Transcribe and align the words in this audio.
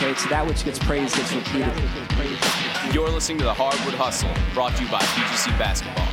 Okay, 0.00 0.14
so 0.14 0.28
that 0.28 0.46
which 0.46 0.64
gets 0.64 0.78
praised 0.78 1.16
gets 1.16 1.34
repeated. 1.34 1.72
You're 2.94 3.10
listening 3.10 3.38
to 3.38 3.44
the 3.44 3.52
Hardwood 3.52 3.94
Hustle, 3.94 4.30
brought 4.54 4.76
to 4.76 4.84
you 4.84 4.88
by 4.88 5.00
PGC 5.00 5.58
Basketball. 5.58 6.06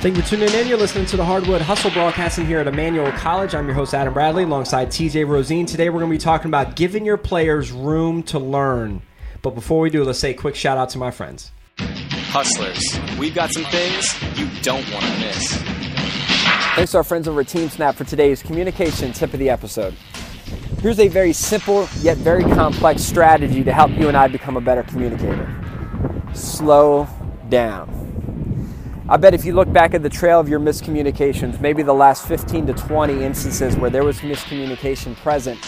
Thank 0.00 0.16
you 0.16 0.22
for 0.22 0.28
tuning 0.28 0.54
in. 0.54 0.68
You're 0.68 0.78
listening 0.78 1.06
to 1.06 1.16
the 1.16 1.24
Hardwood 1.24 1.60
Hustle 1.60 1.90
broadcasting 1.90 2.46
here 2.46 2.60
at 2.60 2.68
Emmanuel 2.68 3.10
College. 3.10 3.56
I'm 3.56 3.66
your 3.66 3.74
host, 3.74 3.92
Adam 3.92 4.14
Bradley, 4.14 4.44
alongside 4.44 4.90
TJ 4.90 5.26
Rosene. 5.26 5.66
Today, 5.66 5.90
we're 5.90 5.98
going 5.98 6.12
to 6.12 6.14
be 6.14 6.22
talking 6.22 6.46
about 6.46 6.76
giving 6.76 7.04
your 7.04 7.16
players 7.16 7.72
room 7.72 8.22
to 8.24 8.38
learn. 8.38 9.02
But 9.42 9.56
before 9.56 9.80
we 9.80 9.90
do, 9.90 10.04
let's 10.04 10.20
say 10.20 10.30
a 10.30 10.34
quick 10.34 10.54
shout 10.54 10.78
out 10.78 10.90
to 10.90 10.98
my 10.98 11.10
friends. 11.10 11.50
Hustlers, 11.76 13.18
we've 13.18 13.34
got 13.34 13.50
some 13.50 13.64
things 13.64 14.14
you 14.38 14.48
don't 14.62 14.88
want 14.92 15.04
to 15.04 15.18
miss. 15.18 15.56
Thanks 16.76 16.92
to 16.92 16.98
our 16.98 17.04
friends 17.04 17.26
over 17.26 17.40
at 17.40 17.48
TeamSnap 17.48 17.96
for 17.96 18.04
today's 18.04 18.44
communication 18.44 19.12
tip 19.12 19.32
of 19.32 19.40
the 19.40 19.50
episode. 19.50 19.96
Here's 20.80 21.00
a 21.00 21.08
very 21.08 21.32
simple 21.32 21.88
yet 22.02 22.18
very 22.18 22.44
complex 22.44 23.02
strategy 23.02 23.64
to 23.64 23.72
help 23.72 23.90
you 23.98 24.06
and 24.06 24.16
I 24.16 24.28
become 24.28 24.56
a 24.56 24.60
better 24.60 24.84
communicator. 24.84 25.52
Slow 26.34 27.08
down. 27.48 27.98
I 29.08 29.16
bet 29.16 29.34
if 29.34 29.44
you 29.44 29.54
look 29.54 29.72
back 29.72 29.94
at 29.94 30.04
the 30.04 30.08
trail 30.08 30.38
of 30.38 30.48
your 30.48 30.60
miscommunications, 30.60 31.60
maybe 31.60 31.82
the 31.82 31.94
last 31.94 32.28
15 32.28 32.68
to 32.68 32.74
20 32.74 33.24
instances 33.24 33.74
where 33.74 33.90
there 33.90 34.04
was 34.04 34.20
miscommunication 34.20 35.16
present, 35.16 35.58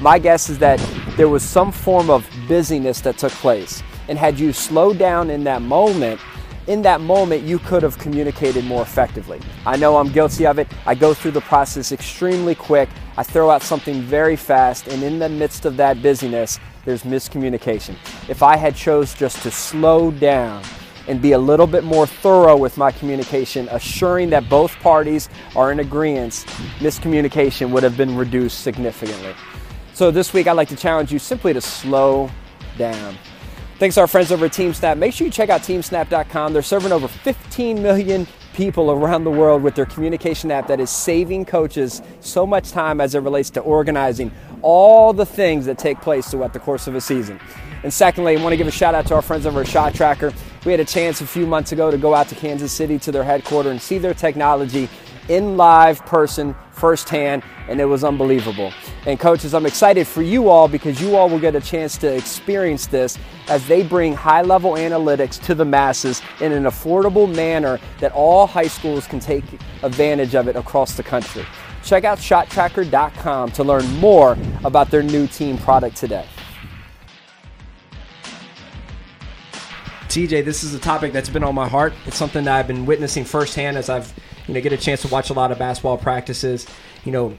my 0.00 0.18
guess 0.18 0.48
is 0.48 0.58
that 0.60 0.80
there 1.18 1.28
was 1.28 1.42
some 1.42 1.70
form 1.70 2.08
of 2.08 2.26
busyness 2.48 3.02
that 3.02 3.18
took 3.18 3.32
place. 3.32 3.82
And 4.08 4.16
had 4.18 4.38
you 4.38 4.54
slowed 4.54 4.96
down 4.98 5.28
in 5.28 5.44
that 5.44 5.60
moment, 5.60 6.22
in 6.66 6.82
that 6.82 7.00
moment 7.00 7.42
you 7.42 7.58
could 7.58 7.82
have 7.82 7.98
communicated 7.98 8.64
more 8.64 8.82
effectively. 8.82 9.40
I 9.66 9.76
know 9.76 9.96
I'm 9.96 10.10
guilty 10.10 10.46
of 10.46 10.58
it. 10.58 10.68
I 10.86 10.94
go 10.94 11.14
through 11.14 11.32
the 11.32 11.40
process 11.42 11.92
extremely 11.92 12.54
quick. 12.54 12.88
I 13.16 13.22
throw 13.22 13.50
out 13.50 13.62
something 13.62 14.00
very 14.02 14.36
fast 14.36 14.88
and 14.88 15.02
in 15.02 15.18
the 15.18 15.28
midst 15.28 15.64
of 15.64 15.76
that 15.76 16.02
busyness, 16.02 16.58
there's 16.84 17.02
miscommunication. 17.02 17.96
If 18.28 18.42
I 18.42 18.56
had 18.56 18.74
chose 18.74 19.14
just 19.14 19.42
to 19.42 19.50
slow 19.50 20.10
down 20.10 20.62
and 21.06 21.20
be 21.20 21.32
a 21.32 21.38
little 21.38 21.66
bit 21.66 21.84
more 21.84 22.06
thorough 22.06 22.56
with 22.56 22.76
my 22.76 22.90
communication, 22.90 23.68
assuring 23.70 24.30
that 24.30 24.48
both 24.48 24.74
parties 24.80 25.28
are 25.54 25.70
in 25.70 25.80
agreement, 25.80 26.46
miscommunication 26.78 27.70
would 27.70 27.82
have 27.82 27.96
been 27.96 28.16
reduced 28.16 28.60
significantly. 28.60 29.34
So 29.92 30.10
this 30.10 30.32
week 30.32 30.46
I'd 30.46 30.52
like 30.52 30.68
to 30.68 30.76
challenge 30.76 31.12
you 31.12 31.18
simply 31.18 31.52
to 31.52 31.60
slow 31.60 32.30
down. 32.76 33.16
Thanks 33.78 33.96
to 33.96 34.02
our 34.02 34.06
friends 34.06 34.30
over 34.30 34.46
at 34.46 34.52
TeamSnap. 34.52 34.98
Make 34.98 35.12
sure 35.12 35.26
you 35.26 35.32
check 35.32 35.50
out 35.50 35.62
teamsnap.com. 35.62 36.52
They're 36.52 36.62
serving 36.62 36.92
over 36.92 37.08
15 37.08 37.82
million 37.82 38.26
people 38.54 38.92
around 38.92 39.24
the 39.24 39.32
world 39.32 39.64
with 39.64 39.74
their 39.74 39.84
communication 39.84 40.52
app 40.52 40.68
that 40.68 40.78
is 40.78 40.90
saving 40.90 41.44
coaches 41.44 42.00
so 42.20 42.46
much 42.46 42.70
time 42.70 43.00
as 43.00 43.16
it 43.16 43.18
relates 43.18 43.50
to 43.50 43.60
organizing 43.60 44.30
all 44.62 45.12
the 45.12 45.26
things 45.26 45.66
that 45.66 45.76
take 45.76 46.00
place 46.00 46.30
throughout 46.30 46.52
the 46.52 46.60
course 46.60 46.86
of 46.86 46.94
a 46.94 47.00
season. 47.00 47.40
And 47.82 47.92
secondly, 47.92 48.38
I 48.38 48.42
want 48.42 48.52
to 48.52 48.56
give 48.56 48.68
a 48.68 48.70
shout 48.70 48.94
out 48.94 49.06
to 49.08 49.14
our 49.16 49.22
friends 49.22 49.44
over 49.44 49.60
at 49.60 49.66
ShotTracker. 49.66 50.32
We 50.64 50.70
had 50.70 50.80
a 50.80 50.84
chance 50.84 51.20
a 51.20 51.26
few 51.26 51.44
months 51.44 51.72
ago 51.72 51.90
to 51.90 51.98
go 51.98 52.14
out 52.14 52.28
to 52.28 52.36
Kansas 52.36 52.72
City 52.72 52.98
to 53.00 53.12
their 53.12 53.24
headquarters 53.24 53.72
and 53.72 53.82
see 53.82 53.98
their 53.98 54.14
technology 54.14 54.88
in 55.28 55.56
live 55.56 56.04
person 56.06 56.54
firsthand, 56.72 57.42
and 57.68 57.80
it 57.80 57.84
was 57.84 58.04
unbelievable. 58.04 58.72
And 59.06 59.18
coaches, 59.18 59.54
I'm 59.54 59.66
excited 59.66 60.06
for 60.06 60.22
you 60.22 60.48
all 60.48 60.68
because 60.68 61.00
you 61.00 61.16
all 61.16 61.28
will 61.28 61.38
get 61.38 61.54
a 61.54 61.60
chance 61.60 61.96
to 61.98 62.14
experience 62.14 62.86
this 62.86 63.18
as 63.48 63.66
they 63.68 63.82
bring 63.82 64.14
high 64.14 64.42
level 64.42 64.72
analytics 64.72 65.40
to 65.44 65.54
the 65.54 65.64
masses 65.64 66.20
in 66.40 66.52
an 66.52 66.64
affordable 66.64 67.32
manner 67.32 67.78
that 68.00 68.12
all 68.12 68.46
high 68.46 68.66
schools 68.66 69.06
can 69.06 69.20
take 69.20 69.44
advantage 69.82 70.34
of 70.34 70.48
it 70.48 70.56
across 70.56 70.94
the 70.94 71.02
country. 71.02 71.44
Check 71.84 72.04
out 72.04 72.18
shottracker.com 72.18 73.52
to 73.52 73.64
learn 73.64 73.86
more 74.00 74.38
about 74.64 74.90
their 74.90 75.02
new 75.02 75.26
team 75.26 75.58
product 75.58 75.96
today. 75.96 76.26
TJ, 80.14 80.44
this 80.44 80.62
is 80.62 80.72
a 80.74 80.78
topic 80.78 81.12
that's 81.12 81.28
been 81.28 81.42
on 81.42 81.56
my 81.56 81.66
heart. 81.66 81.92
It's 82.06 82.16
something 82.16 82.44
that 82.44 82.56
I've 82.56 82.68
been 82.68 82.86
witnessing 82.86 83.24
firsthand 83.24 83.76
as 83.76 83.88
I've, 83.88 84.14
you 84.46 84.54
know, 84.54 84.60
get 84.60 84.72
a 84.72 84.76
chance 84.76 85.02
to 85.02 85.08
watch 85.08 85.30
a 85.30 85.34
lot 85.34 85.52
of 85.52 85.58
basketball 85.58 85.98
practices. 85.98 86.66
You 87.04 87.12
know, 87.12 87.38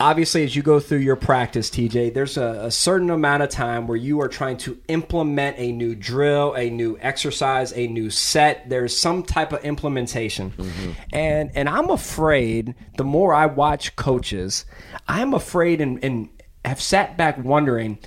obviously 0.00 0.42
as 0.42 0.56
you 0.56 0.62
go 0.62 0.80
through 0.80 0.98
your 0.98 1.14
practice, 1.14 1.70
TJ, 1.70 2.14
there's 2.14 2.36
a, 2.36 2.64
a 2.64 2.70
certain 2.70 3.10
amount 3.10 3.42
of 3.42 3.50
time 3.50 3.86
where 3.86 3.96
you 3.96 4.20
are 4.20 4.28
trying 4.28 4.56
to 4.58 4.80
implement 4.88 5.58
a 5.58 5.70
new 5.70 5.94
drill, 5.94 6.54
a 6.54 6.70
new 6.70 6.98
exercise, 7.00 7.72
a 7.74 7.86
new 7.86 8.10
set. 8.10 8.68
There's 8.68 8.96
some 8.96 9.22
type 9.22 9.52
of 9.52 9.62
implementation. 9.64 10.52
Mm-hmm. 10.52 10.90
And 11.12 11.50
and 11.54 11.68
I'm 11.68 11.90
afraid 11.90 12.74
the 12.96 13.04
more 13.04 13.34
I 13.34 13.46
watch 13.46 13.94
coaches, 13.96 14.64
I'm 15.06 15.34
afraid 15.34 15.80
and, 15.80 16.02
and 16.02 16.30
have 16.64 16.80
sat 16.80 17.16
back 17.16 17.38
wondering, 17.38 17.98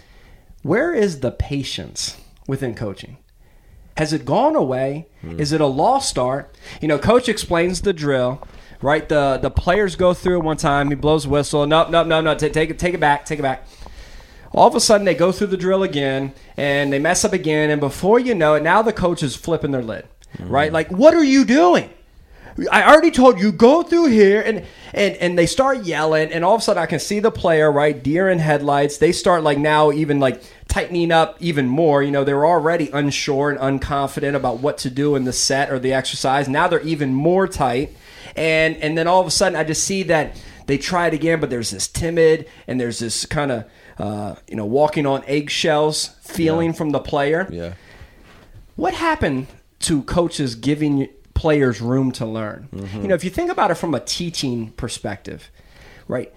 where 0.63 0.93
is 0.93 1.19
the 1.19 1.31
patience 1.31 2.17
within 2.47 2.75
coaching? 2.75 3.17
Has 3.97 4.11
it 4.11 4.25
gone 4.25 4.55
away? 4.55 5.07
Hmm. 5.21 5.39
Is 5.39 5.51
it 5.51 5.61
a 5.61 5.67
lost 5.67 6.17
art? 6.17 6.55
You 6.81 6.87
know, 6.87 6.97
coach 6.97 7.29
explains 7.29 7.81
the 7.81 7.93
drill, 7.93 8.45
right? 8.81 9.07
The 9.07 9.39
the 9.41 9.51
players 9.51 9.95
go 9.95 10.13
through 10.13 10.39
it 10.39 10.43
one 10.43 10.57
time. 10.57 10.89
He 10.89 10.95
blows 10.95 11.25
a 11.25 11.29
whistle. 11.29 11.67
Nope, 11.67 11.89
nope, 11.89 12.07
no, 12.07 12.21
no. 12.21 12.35
Take, 12.35 12.53
take 12.53 12.69
it, 12.69 12.79
take 12.79 12.93
it 12.93 12.99
back, 12.99 13.25
take 13.25 13.39
it 13.39 13.43
back. 13.43 13.67
All 14.51 14.67
of 14.67 14.75
a 14.75 14.79
sudden, 14.79 15.05
they 15.05 15.15
go 15.15 15.31
through 15.31 15.47
the 15.47 15.57
drill 15.57 15.81
again, 15.81 16.33
and 16.57 16.93
they 16.93 16.99
mess 16.99 17.25
up 17.25 17.33
again. 17.33 17.69
And 17.71 17.79
before 17.79 18.19
you 18.19 18.35
know 18.35 18.55
it, 18.55 18.63
now 18.63 18.81
the 18.81 18.93
coach 18.93 19.23
is 19.23 19.35
flipping 19.35 19.71
their 19.71 19.83
lid, 19.83 20.07
hmm. 20.37 20.47
right? 20.47 20.71
Like, 20.71 20.89
what 20.89 21.13
are 21.13 21.23
you 21.23 21.45
doing? 21.45 21.89
I 22.71 22.83
already 22.83 23.11
told 23.11 23.39
you 23.39 23.51
go 23.51 23.83
through 23.83 24.07
here 24.07 24.41
and 24.41 24.65
and 24.93 25.15
and 25.15 25.37
they 25.37 25.47
start 25.47 25.83
yelling 25.83 26.31
and 26.31 26.45
all 26.45 26.55
of 26.55 26.61
a 26.61 26.63
sudden 26.63 26.81
I 26.81 26.85
can 26.85 26.99
see 26.99 27.19
the 27.19 27.31
player 27.31 27.71
right 27.71 28.01
deer 28.01 28.29
in 28.29 28.39
headlights 28.39 28.97
they 28.97 29.11
start 29.11 29.43
like 29.43 29.57
now 29.57 29.91
even 29.91 30.19
like 30.19 30.43
tightening 30.73 31.11
up 31.11 31.37
even 31.39 31.67
more 31.67 32.01
you 32.01 32.09
know 32.11 32.23
they 32.23 32.33
were 32.33 32.47
already 32.47 32.89
unsure 32.91 33.51
and 33.51 33.59
unconfident 33.59 34.35
about 34.35 34.57
what 34.59 34.77
to 34.79 34.89
do 34.89 35.15
in 35.15 35.23
the 35.23 35.33
set 35.33 35.71
or 35.71 35.77
the 35.77 35.93
exercise 35.93 36.47
now 36.49 36.67
they're 36.67 36.81
even 36.81 37.13
more 37.13 37.47
tight 37.47 37.95
and 38.35 38.75
and 38.77 38.97
then 38.97 39.07
all 39.07 39.21
of 39.21 39.27
a 39.27 39.31
sudden 39.31 39.55
I 39.55 39.63
just 39.63 39.83
see 39.83 40.01
that 40.03 40.35
they 40.65 40.77
try 40.79 41.05
it 41.07 41.13
again 41.13 41.39
but 41.39 41.49
there's 41.51 41.69
this 41.69 41.87
timid 41.87 42.47
and 42.67 42.79
there's 42.81 42.97
this 42.97 43.25
kind 43.27 43.51
of 43.51 43.65
uh, 43.99 44.35
you 44.47 44.55
know 44.55 44.65
walking 44.65 45.05
on 45.05 45.23
eggshells 45.27 46.07
feeling 46.21 46.73
from 46.73 46.89
the 46.89 46.99
player 46.99 47.47
Yeah. 47.51 47.73
what 48.75 48.95
happened 48.95 49.45
to 49.81 50.01
coaches 50.03 50.55
giving 50.55 51.07
players 51.35 51.81
room 51.81 52.11
to 52.13 52.25
learn? 52.25 52.69
You 52.71 53.07
know, 53.09 53.15
if 53.15 53.23
you 53.23 53.29
think 53.29 53.51
about 53.51 53.69
it 53.69 53.75
from 53.75 53.93
a 53.93 53.99
teaching 53.99 54.71
perspective, 54.71 55.51
right? 56.07 56.31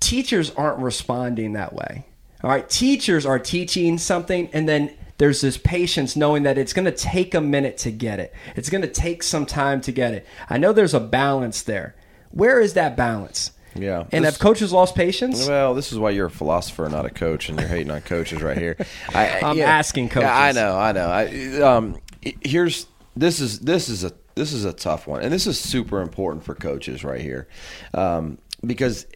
Teachers 0.00 0.50
aren't 0.56 0.78
responding 0.80 1.52
that 1.52 1.72
way. 1.74 2.06
All 2.42 2.50
right, 2.50 2.68
teachers 2.68 3.24
are 3.24 3.38
teaching 3.38 3.98
something 3.98 4.48
and 4.52 4.68
then 4.68 4.94
there's 5.18 5.40
this 5.40 5.56
patience 5.56 6.16
knowing 6.16 6.42
that 6.42 6.58
it's 6.58 6.72
going 6.72 6.86
to 6.86 6.90
take 6.90 7.34
a 7.34 7.40
minute 7.40 7.78
to 7.78 7.90
get 7.92 8.18
it. 8.18 8.34
It's 8.56 8.68
going 8.68 8.82
to 8.82 8.88
take 8.88 9.22
some 9.22 9.46
time 9.46 9.80
to 9.82 9.92
get 9.92 10.14
it. 10.14 10.26
I 10.50 10.58
know 10.58 10.72
there's 10.72 10.94
a 10.94 11.00
balance 11.00 11.62
there. 11.62 11.94
Where 12.32 12.60
is 12.60 12.74
that 12.74 12.96
balance? 12.96 13.52
Yeah. 13.74 14.04
And 14.10 14.24
This- 14.24 14.34
have 14.34 14.40
coaches 14.40 14.72
lost 14.72 14.94
patience? 14.94 15.46
Well, 15.46 15.74
this 15.74 15.92
is 15.92 15.98
why 15.98 16.10
you're 16.10 16.26
a 16.26 16.30
philosopher, 16.30 16.84
and 16.84 16.92
not 16.92 17.06
a 17.06 17.10
coach, 17.10 17.48
and 17.48 17.58
you're 17.58 17.68
hating 17.68 17.90
on 17.90 18.00
coaches 18.02 18.42
right 18.42 18.58
here. 18.58 18.76
I, 19.14 19.40
I'm 19.40 19.60
asking 19.60 20.08
coaches. 20.08 20.26
Yeah, 20.28 20.38
I 20.38 20.52
know, 20.52 20.76
I 20.76 20.92
know. 20.92 21.08
I, 21.08 21.60
um, 21.62 21.98
here's 22.40 22.86
this 23.16 23.40
is 23.40 23.60
this 23.60 23.88
is 23.88 24.04
a 24.04 24.12
this 24.34 24.52
is 24.52 24.64
a 24.64 24.72
tough 24.72 25.06
one, 25.06 25.22
and 25.22 25.32
this 25.32 25.46
is 25.46 25.58
super 25.58 26.00
important 26.00 26.44
for 26.44 26.54
coaches 26.54 27.04
right 27.04 27.20
here, 27.20 27.48
um, 27.94 28.38
because 28.66 29.06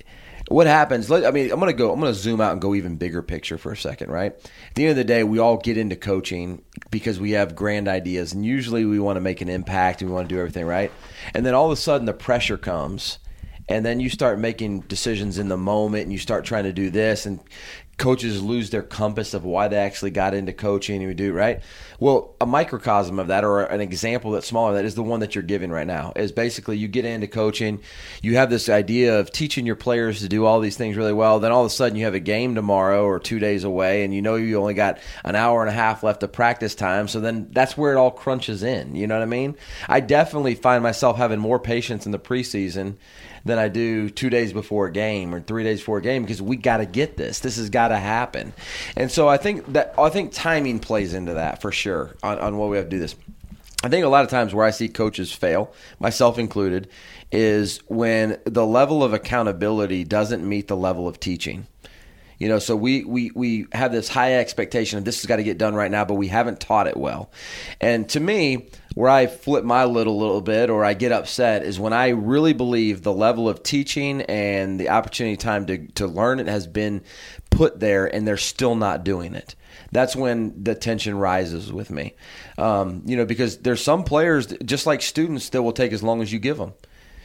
what 0.48 0.66
happens? 0.66 1.10
I 1.10 1.30
mean, 1.30 1.50
I'm 1.50 1.58
gonna 1.58 1.72
go. 1.72 1.92
I'm 1.92 2.00
gonna 2.00 2.14
zoom 2.14 2.40
out 2.40 2.52
and 2.52 2.60
go 2.60 2.74
even 2.74 2.96
bigger 2.96 3.22
picture 3.22 3.58
for 3.58 3.72
a 3.72 3.76
second. 3.76 4.10
Right. 4.10 4.32
At 4.32 4.74
the 4.74 4.84
end 4.84 4.90
of 4.90 4.96
the 4.96 5.04
day, 5.04 5.24
we 5.24 5.38
all 5.38 5.56
get 5.56 5.76
into 5.76 5.96
coaching 5.96 6.62
because 6.90 7.18
we 7.18 7.32
have 7.32 7.56
grand 7.56 7.88
ideas, 7.88 8.32
and 8.32 8.44
usually 8.44 8.84
we 8.84 8.98
want 9.00 9.16
to 9.16 9.20
make 9.20 9.40
an 9.40 9.48
impact 9.48 10.02
and 10.02 10.10
we 10.10 10.14
want 10.14 10.28
to 10.28 10.34
do 10.34 10.38
everything 10.38 10.66
right. 10.66 10.92
And 11.34 11.44
then 11.44 11.54
all 11.54 11.66
of 11.66 11.72
a 11.72 11.76
sudden, 11.76 12.06
the 12.06 12.12
pressure 12.12 12.58
comes 12.58 13.18
and 13.68 13.84
then 13.84 13.98
you 13.98 14.08
start 14.08 14.38
making 14.38 14.80
decisions 14.80 15.38
in 15.38 15.48
the 15.48 15.56
moment 15.56 16.04
and 16.04 16.12
you 16.12 16.18
start 16.18 16.44
trying 16.44 16.64
to 16.64 16.72
do 16.72 16.90
this 16.90 17.26
and 17.26 17.40
coaches 17.98 18.42
lose 18.42 18.68
their 18.68 18.82
compass 18.82 19.32
of 19.32 19.44
why 19.44 19.68
they 19.68 19.76
actually 19.76 20.10
got 20.10 20.34
into 20.34 20.52
coaching 20.52 21.00
and 21.00 21.08
we 21.08 21.14
do 21.14 21.32
right 21.32 21.62
well 21.98 22.34
a 22.42 22.46
microcosm 22.46 23.18
of 23.18 23.28
that 23.28 23.42
or 23.42 23.62
an 23.62 23.80
example 23.80 24.32
that's 24.32 24.46
smaller 24.46 24.74
that 24.74 24.84
is 24.84 24.94
the 24.94 25.02
one 25.02 25.20
that 25.20 25.34
you're 25.34 25.42
giving 25.42 25.70
right 25.70 25.86
now 25.86 26.12
is 26.14 26.30
basically 26.30 26.76
you 26.76 26.88
get 26.88 27.06
into 27.06 27.26
coaching 27.26 27.80
you 28.20 28.36
have 28.36 28.50
this 28.50 28.68
idea 28.68 29.18
of 29.18 29.32
teaching 29.32 29.64
your 29.64 29.76
players 29.76 30.20
to 30.20 30.28
do 30.28 30.44
all 30.44 30.60
these 30.60 30.76
things 30.76 30.94
really 30.94 31.12
well 31.12 31.40
then 31.40 31.52
all 31.52 31.62
of 31.62 31.66
a 31.66 31.70
sudden 31.70 31.96
you 31.96 32.04
have 32.04 32.14
a 32.14 32.20
game 32.20 32.54
tomorrow 32.54 33.02
or 33.02 33.18
two 33.18 33.38
days 33.38 33.64
away 33.64 34.04
and 34.04 34.12
you 34.12 34.20
know 34.20 34.34
you 34.34 34.58
only 34.58 34.74
got 34.74 34.98
an 35.24 35.34
hour 35.34 35.62
and 35.62 35.70
a 35.70 35.74
half 35.74 36.02
left 36.02 36.22
of 36.22 36.30
practice 36.30 36.74
time 36.74 37.08
so 37.08 37.18
then 37.18 37.48
that's 37.52 37.78
where 37.78 37.92
it 37.92 37.96
all 37.96 38.10
crunches 38.10 38.62
in 38.62 38.94
you 38.94 39.06
know 39.06 39.14
what 39.14 39.22
i 39.22 39.26
mean 39.26 39.56
i 39.88 40.00
definitely 40.00 40.54
find 40.54 40.82
myself 40.82 41.16
having 41.16 41.38
more 41.38 41.58
patience 41.58 42.04
in 42.04 42.12
the 42.12 42.18
preseason 42.18 42.96
than 43.46 43.58
I 43.58 43.68
do 43.68 44.10
two 44.10 44.28
days 44.28 44.52
before 44.52 44.88
a 44.88 44.92
game 44.92 45.32
or 45.32 45.40
three 45.40 45.62
days 45.62 45.78
before 45.78 45.98
a 45.98 46.02
game 46.02 46.22
because 46.22 46.42
we 46.42 46.56
got 46.56 46.78
to 46.78 46.86
get 46.86 47.16
this. 47.16 47.38
This 47.38 47.56
has 47.56 47.70
got 47.70 47.85
to 47.88 47.96
happen. 47.96 48.52
And 48.96 49.10
so 49.10 49.28
I 49.28 49.36
think 49.36 49.72
that 49.72 49.94
I 49.98 50.08
think 50.08 50.32
timing 50.32 50.78
plays 50.78 51.14
into 51.14 51.34
that 51.34 51.60
for 51.60 51.72
sure 51.72 52.14
on, 52.22 52.38
on 52.38 52.56
what 52.56 52.70
we 52.70 52.76
have 52.76 52.86
to 52.86 52.90
do 52.90 52.98
this. 52.98 53.14
I 53.82 53.88
think 53.88 54.04
a 54.04 54.08
lot 54.08 54.24
of 54.24 54.30
times 54.30 54.54
where 54.54 54.66
I 54.66 54.70
see 54.70 54.88
coaches 54.88 55.32
fail, 55.32 55.72
myself 56.00 56.38
included, 56.38 56.88
is 57.30 57.78
when 57.88 58.38
the 58.44 58.66
level 58.66 59.04
of 59.04 59.12
accountability 59.12 60.02
doesn't 60.04 60.46
meet 60.48 60.68
the 60.68 60.76
level 60.76 61.06
of 61.06 61.20
teaching. 61.20 61.66
You 62.38 62.48
know, 62.48 62.58
so 62.58 62.76
we 62.76 63.04
we 63.04 63.30
we 63.34 63.66
have 63.72 63.92
this 63.92 64.08
high 64.08 64.34
expectation 64.34 64.98
of 64.98 65.04
this 65.04 65.20
has 65.20 65.26
got 65.26 65.36
to 65.36 65.42
get 65.42 65.56
done 65.56 65.74
right 65.74 65.90
now, 65.90 66.04
but 66.04 66.14
we 66.14 66.28
haven't 66.28 66.60
taught 66.60 66.86
it 66.86 66.96
well. 66.96 67.30
And 67.80 68.06
to 68.10 68.20
me, 68.20 68.68
where 68.94 69.10
I 69.10 69.26
flip 69.26 69.64
my 69.64 69.84
lid 69.84 70.06
a 70.06 70.10
little 70.10 70.40
bit 70.40 70.68
or 70.68 70.84
I 70.84 70.94
get 70.94 71.12
upset 71.12 71.62
is 71.62 71.80
when 71.80 71.92
I 71.92 72.08
really 72.08 72.52
believe 72.52 73.02
the 73.02 73.12
level 73.12 73.48
of 73.48 73.62
teaching 73.62 74.22
and 74.22 74.80
the 74.80 74.88
opportunity 74.90 75.36
time 75.36 75.66
to, 75.66 75.86
to 75.92 76.06
learn 76.06 76.40
it 76.40 76.46
has 76.46 76.66
been 76.66 77.02
put 77.56 77.80
there 77.80 78.06
and 78.06 78.26
they're 78.26 78.36
still 78.36 78.74
not 78.74 79.04
doing 79.04 79.34
it. 79.34 79.54
That's 79.92 80.14
when 80.14 80.62
the 80.62 80.74
tension 80.74 81.16
rises 81.16 81.72
with 81.72 81.90
me. 81.90 82.14
Um, 82.58 83.02
you 83.06 83.16
know, 83.16 83.24
because 83.24 83.58
there's 83.58 83.82
some 83.82 84.04
players, 84.04 84.46
just 84.64 84.86
like 84.86 85.00
students, 85.00 85.48
that 85.50 85.62
will 85.62 85.72
take 85.72 85.92
as 85.92 86.02
long 86.02 86.22
as 86.22 86.32
you 86.32 86.38
give 86.38 86.58
them. 86.58 86.74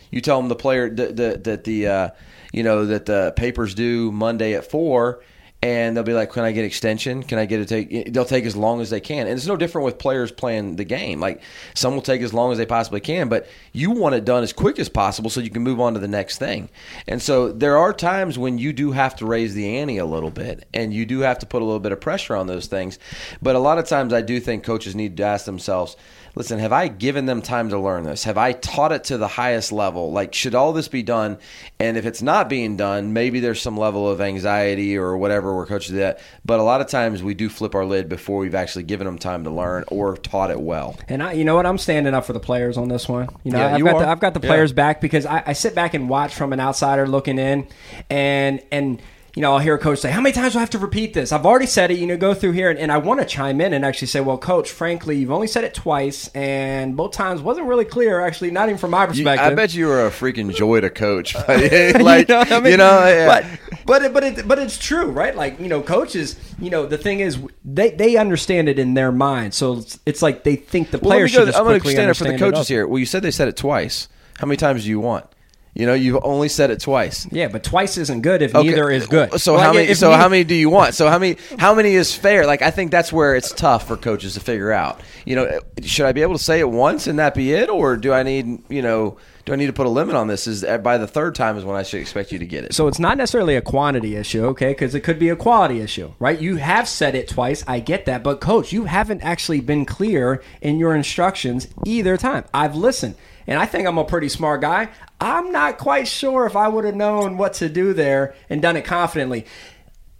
You 0.09 0.21
tell 0.21 0.39
them 0.39 0.49
the 0.49 0.55
player 0.55 0.89
that 0.89 1.15
the, 1.15 1.37
that 1.43 1.63
the 1.63 1.87
uh, 1.87 2.09
you 2.51 2.63
know 2.63 2.85
that 2.85 3.05
the 3.05 3.33
papers 3.35 3.73
due 3.73 4.11
Monday 4.11 4.53
at 4.53 4.69
four, 4.69 5.23
and 5.63 5.95
they'll 5.95 6.03
be 6.03 6.13
like, 6.13 6.31
"Can 6.31 6.43
I 6.43 6.51
get 6.51 6.65
extension? 6.65 7.23
Can 7.23 7.37
I 7.37 7.45
get 7.45 7.59
a 7.59 7.65
take?" 7.65 8.11
They'll 8.11 8.25
take 8.25 8.45
as 8.45 8.55
long 8.55 8.81
as 8.81 8.89
they 8.89 8.99
can, 8.99 9.27
and 9.27 9.37
it's 9.37 9.47
no 9.47 9.55
different 9.55 9.85
with 9.85 9.97
players 9.97 10.31
playing 10.31 10.75
the 10.75 10.83
game. 10.83 11.19
Like 11.19 11.41
some 11.75 11.93
will 11.93 12.01
take 12.01 12.21
as 12.21 12.33
long 12.33 12.51
as 12.51 12.57
they 12.57 12.65
possibly 12.65 12.99
can, 12.99 13.29
but 13.29 13.47
you 13.71 13.91
want 13.91 14.15
it 14.15 14.25
done 14.25 14.43
as 14.43 14.53
quick 14.53 14.79
as 14.79 14.89
possible 14.89 15.29
so 15.29 15.39
you 15.39 15.49
can 15.49 15.61
move 15.61 15.79
on 15.79 15.93
to 15.93 15.99
the 15.99 16.07
next 16.07 16.39
thing. 16.39 16.69
And 17.07 17.21
so 17.21 17.51
there 17.51 17.77
are 17.77 17.93
times 17.93 18.37
when 18.37 18.57
you 18.57 18.73
do 18.73 18.91
have 18.91 19.15
to 19.17 19.25
raise 19.25 19.53
the 19.53 19.77
ante 19.77 19.97
a 19.97 20.05
little 20.05 20.31
bit, 20.31 20.65
and 20.73 20.93
you 20.93 21.05
do 21.05 21.19
have 21.19 21.39
to 21.39 21.45
put 21.45 21.61
a 21.61 21.65
little 21.65 21.79
bit 21.79 21.91
of 21.91 22.01
pressure 22.01 22.35
on 22.35 22.47
those 22.47 22.67
things. 22.67 22.97
But 23.41 23.55
a 23.55 23.59
lot 23.59 23.77
of 23.77 23.85
times, 23.85 24.13
I 24.13 24.21
do 24.21 24.39
think 24.39 24.63
coaches 24.63 24.95
need 24.95 25.17
to 25.17 25.23
ask 25.23 25.45
themselves 25.45 25.95
listen, 26.35 26.59
have 26.59 26.71
I 26.71 26.87
given 26.87 27.25
them 27.25 27.41
time 27.41 27.69
to 27.69 27.79
learn 27.79 28.03
this? 28.03 28.23
Have 28.23 28.37
I 28.37 28.53
taught 28.53 28.91
it 28.91 29.03
to 29.05 29.17
the 29.17 29.27
highest 29.27 29.71
level? 29.71 30.11
Like, 30.11 30.33
should 30.33 30.55
all 30.55 30.73
this 30.73 30.87
be 30.87 31.03
done? 31.03 31.37
And 31.79 31.97
if 31.97 32.05
it's 32.05 32.21
not 32.21 32.49
being 32.49 32.77
done, 32.77 33.13
maybe 33.13 33.39
there's 33.39 33.61
some 33.61 33.77
level 33.77 34.09
of 34.09 34.21
anxiety 34.21 34.97
or 34.97 35.17
whatever 35.17 35.55
we're 35.55 35.65
coaching 35.65 35.95
that. 35.97 36.19
But 36.45 36.59
a 36.59 36.63
lot 36.63 36.81
of 36.81 36.87
times 36.87 37.21
we 37.23 37.33
do 37.33 37.49
flip 37.49 37.75
our 37.75 37.85
lid 37.85 38.07
before 38.09 38.39
we've 38.39 38.55
actually 38.55 38.83
given 38.83 39.05
them 39.05 39.17
time 39.17 39.43
to 39.43 39.49
learn 39.49 39.83
or 39.87 40.15
taught 40.17 40.51
it 40.51 40.59
well. 40.61 40.97
And 41.09 41.21
I, 41.23 41.33
you 41.33 41.43
know 41.43 41.55
what, 41.55 41.65
I'm 41.65 41.77
standing 41.77 42.13
up 42.13 42.25
for 42.25 42.33
the 42.33 42.39
players 42.39 42.77
on 42.77 42.87
this 42.89 43.09
one. 43.09 43.27
You 43.43 43.51
know, 43.51 43.59
Yeah, 43.59 43.73
I've, 43.73 43.77
you 43.79 43.85
got 43.85 43.99
the, 43.99 44.07
I've 44.07 44.19
got 44.19 44.33
the 44.33 44.39
Yeah. 44.41 44.49
players 44.49 44.71
back 44.73 45.01
because 45.01 45.25
I, 45.25 45.43
I 45.47 45.53
sit 45.53 45.75
back 45.75 45.93
and 45.93 46.09
watch 46.09 46.33
from 46.33 46.53
an 46.53 46.59
outsider 46.59 47.07
looking 47.07 47.39
in, 47.39 47.67
and 48.09 48.61
and 48.71 49.01
you 49.35 49.41
know 49.41 49.53
I'll 49.53 49.59
hear 49.59 49.75
a 49.75 49.79
coach 49.79 49.99
say, 49.99 50.11
"How 50.11 50.19
many 50.21 50.33
times 50.33 50.53
do 50.53 50.59
I 50.59 50.61
have 50.61 50.69
to 50.71 50.79
repeat 50.79 51.13
this?" 51.13 51.31
I've 51.31 51.45
already 51.45 51.65
said 51.65 51.91
it. 51.91 51.97
You 51.99 52.07
know, 52.07 52.17
go 52.17 52.33
through 52.33 52.51
here, 52.51 52.69
and, 52.69 52.77
and 52.79 52.91
I 52.91 52.97
want 52.97 53.19
to 53.19 53.25
chime 53.25 53.61
in 53.61 53.73
and 53.73 53.85
actually 53.85 54.07
say, 54.07 54.19
"Well, 54.19 54.37
coach, 54.37 54.69
frankly, 54.71 55.17
you've 55.17 55.31
only 55.31 55.47
said 55.47 55.63
it 55.63 55.73
twice, 55.73 56.27
and 56.29 56.97
both 56.97 57.11
times 57.11 57.41
wasn't 57.41 57.67
really 57.67 57.85
clear. 57.85 58.21
Actually, 58.21 58.51
not 58.51 58.69
even 58.69 58.77
from 58.77 58.91
my 58.91 59.03
You- 59.03 59.07
perspective." 59.07 59.51
I 59.51 59.55
bet 59.55 59.73
you 59.73 59.87
were 59.87 60.05
a 60.05 60.09
freaking 60.09 60.53
joy 60.53 60.81
to 60.81 60.89
coach. 60.89 61.35
like, 61.47 62.27
you 62.29 62.35
know 62.35 62.41
I 62.49 62.59
mean? 62.59 62.71
you 62.71 62.77
know, 62.77 63.05
yeah. 63.07 63.27
but 63.27 63.85
but 63.85 64.01
it, 64.03 64.13
but 64.13 64.23
it, 64.23 64.47
but 64.47 64.59
it's 64.59 64.77
true, 64.77 65.05
right? 65.11 65.35
Like 65.35 65.59
you 65.59 65.67
know, 65.67 65.81
coaches. 65.81 66.35
You 66.59 66.69
know, 66.69 66.85
the 66.85 66.97
thing 66.97 67.21
is, 67.21 67.39
they 67.65 67.91
they 67.91 68.17
understand 68.17 68.69
it 68.69 68.77
in 68.79 68.93
their 68.93 69.11
mind, 69.11 69.53
so 69.53 69.77
it's, 69.77 69.99
it's 70.05 70.21
like 70.21 70.43
they 70.43 70.55
think 70.55 70.91
the 70.91 70.99
Well, 70.99 71.09
players 71.11 71.31
go- 71.31 71.39
should 71.39 71.45
just 71.47 71.57
I'm 71.57 71.65
going 71.65 71.79
to 71.81 71.89
stand 71.89 72.09
up 72.11 72.17
for 72.17 72.25
the 72.25 72.37
coaches 72.37 72.67
here. 72.67 72.85
Well, 72.87 72.99
you 72.99 73.05
said 73.05 73.23
they 73.23 73.31
said 73.31 73.47
it 73.47 73.57
twice. 73.57 74.07
How 74.39 74.47
many 74.47 74.57
times 74.57 74.83
do 74.83 74.89
you 74.89 74.99
want? 74.99 75.25
You 75.73 75.85
know, 75.85 75.93
you've 75.93 76.19
only 76.23 76.49
said 76.49 76.69
it 76.69 76.81
twice. 76.81 77.27
Yeah, 77.31 77.47
but 77.47 77.63
twice 77.63 77.97
isn't 77.97 78.21
good 78.23 78.41
if 78.41 78.53
Okay. 78.53 78.67
neither 78.67 78.91
is 78.91 79.07
good. 79.07 79.39
So 79.39 79.53
Like, 79.53 79.63
how 79.65 79.73
many? 79.73 79.93
So 79.93 80.09
neither- 80.09 80.21
how 80.21 80.27
many 80.29 80.43
do 80.43 80.53
you 80.55 80.69
want? 80.69 80.95
So 80.95 81.07
how 81.07 81.17
many? 81.17 81.37
How 81.59 81.73
many 81.73 81.93
is 81.95 82.13
fair? 82.13 82.45
Like 82.45 82.61
I 82.61 82.71
think 82.71 82.91
that's 82.91 83.13
where 83.13 83.35
it's 83.35 83.51
tough 83.53 83.87
for 83.87 83.95
coaches 83.95 84.33
to 84.33 84.41
figure 84.41 84.73
out. 84.73 84.99
You 85.25 85.37
know, 85.37 85.59
should 85.81 86.05
I 86.07 86.11
be 86.11 86.23
able 86.23 86.37
to 86.37 86.43
say 86.43 86.59
it 86.59 86.69
once 86.69 87.07
and 87.07 87.19
that 87.19 87.33
be 87.35 87.53
it, 87.53 87.69
or 87.69 87.95
do 87.95 88.11
I 88.11 88.23
need 88.23 88.59
you 88.69 88.81
know? 88.81 89.15
Do 89.45 89.53
I 89.53 89.55
need 89.55 89.67
to 89.67 89.73
put 89.73 89.87
a 89.87 89.89
limit 89.89 90.15
on 90.15 90.27
this? 90.27 90.47
Is 90.47 90.63
uh, 90.63 90.77
by 90.77 90.97
the 90.97 91.07
third 91.07 91.35
time 91.35 91.57
is 91.57 91.65
when 91.65 91.75
I 91.75 91.83
should 91.83 92.01
expect 92.01 92.31
you 92.31 92.39
to 92.39 92.45
get 92.45 92.63
it? 92.63 92.73
So 92.73 92.87
it's 92.87 92.99
not 92.99 93.17
necessarily 93.17 93.55
a 93.55 93.61
quantity 93.61 94.15
issue, 94.15 94.45
okay? 94.47 94.69
Because 94.69 94.93
it 94.93 95.01
could 95.01 95.19
be 95.19 95.29
a 95.29 95.35
quality 95.35 95.79
issue, 95.79 96.13
right? 96.19 96.39
You 96.39 96.57
have 96.57 96.87
said 96.87 97.15
it 97.15 97.27
twice. 97.27 97.63
I 97.67 97.79
get 97.79 98.05
that. 98.05 98.23
But, 98.23 98.41
coach, 98.41 98.71
you 98.71 98.85
haven't 98.85 99.21
actually 99.21 99.61
been 99.61 99.85
clear 99.85 100.43
in 100.61 100.77
your 100.77 100.95
instructions 100.95 101.67
either 101.85 102.17
time. 102.17 102.45
I've 102.53 102.75
listened. 102.75 103.15
And 103.47 103.59
I 103.59 103.65
think 103.65 103.87
I'm 103.87 103.97
a 103.97 104.05
pretty 104.05 104.29
smart 104.29 104.61
guy. 104.61 104.89
I'm 105.19 105.51
not 105.51 105.77
quite 105.77 106.07
sure 106.07 106.45
if 106.45 106.55
I 106.55 106.67
would 106.67 106.85
have 106.85 106.95
known 106.95 107.37
what 107.37 107.53
to 107.55 107.69
do 107.69 107.93
there 107.93 108.35
and 108.49 108.61
done 108.61 108.77
it 108.77 108.85
confidently. 108.85 109.45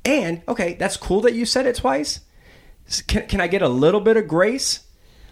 And, 0.04 0.42
okay, 0.48 0.74
that's 0.74 0.98
cool 0.98 1.22
that 1.22 1.36
you 1.36 1.46
said 1.46 1.68
it 1.68 1.76
twice. 1.76 2.22
Can, 3.08 3.28
can 3.28 3.40
I 3.40 3.48
get 3.48 3.62
a 3.62 3.70
little 3.70 4.02
bit 4.02 4.18
of 4.18 4.28
grace? 4.28 4.82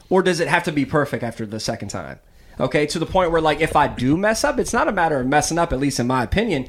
Or 0.09 0.21
does 0.21 0.39
it 0.39 0.47
have 0.47 0.63
to 0.63 0.71
be 0.71 0.85
perfect 0.85 1.23
after 1.23 1.45
the 1.45 1.59
second 1.59 1.89
time? 1.89 2.19
Okay, 2.59 2.85
to 2.87 2.99
the 2.99 3.05
point 3.05 3.31
where, 3.31 3.41
like, 3.41 3.61
if 3.61 3.75
I 3.75 3.87
do 3.87 4.17
mess 4.17 4.43
up, 4.43 4.59
it's 4.59 4.73
not 4.73 4.87
a 4.87 4.91
matter 4.91 5.19
of 5.19 5.27
messing 5.27 5.57
up, 5.57 5.71
at 5.71 5.79
least 5.79 5.99
in 5.99 6.07
my 6.07 6.23
opinion. 6.23 6.67